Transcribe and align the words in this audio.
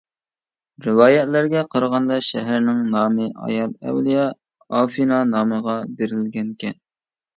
رىۋايەتلەرگە 0.85 1.59
قارىغاندا 1.75 2.17
شەھەرنىڭ 2.27 2.81
نامى 2.95 3.29
ئايال 3.49 3.75
ئەۋلىيا 3.91 4.27
ئافېنا 4.79 5.21
نامىغا 5.35 5.77
بېرىلگەنىكەن. 6.01 6.75